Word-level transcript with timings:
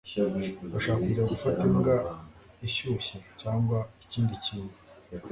Urashaka 0.67 1.01
kujya 1.07 1.23
gufata 1.31 1.59
imbwa 1.69 1.95
ishyushye 2.67 3.17
cyangwa 3.41 3.77
ikindi 4.03 4.33
kintu? 4.45 4.75